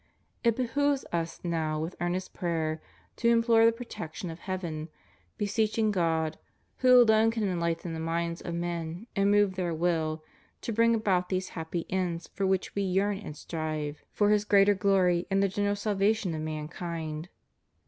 It 0.43 0.55
behooves 0.55 1.05
Us 1.13 1.39
now 1.43 1.79
with 1.79 1.95
earnest 2.01 2.33
prayer 2.33 2.81
to 3.17 3.29
implore 3.29 3.67
the 3.67 3.71
protection 3.71 4.31
of 4.31 4.39
heaven, 4.39 4.89
beseeching 5.37 5.91
God, 5.91 6.39
who 6.77 7.03
alone 7.03 7.29
can 7.29 7.43
enlighten 7.43 7.93
the 7.93 7.99
minds 7.99 8.41
of 8.41 8.55
men 8.55 9.05
and 9.15 9.29
move 9.29 9.53
their 9.53 9.75
will, 9.75 10.23
to 10.61 10.73
bring 10.73 10.95
about 10.95 11.29
those 11.29 11.49
happy 11.49 11.85
ends 11.87 12.27
for 12.33 12.47
which 12.47 12.73
We 12.73 12.81
yearn 12.81 13.19
and 13.19 13.37
strive, 13.37 14.03
for 14.11 14.31
His 14.31 14.43
greater 14.43 14.73
glory 14.73 15.27
and 15.29 15.43
the 15.43 15.47
general 15.47 15.75
salvation 15.75 16.33
of 16.33 16.41
mankind. 16.41 17.29